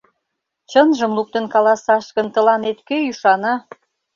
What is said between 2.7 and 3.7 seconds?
кӧ ӱшана?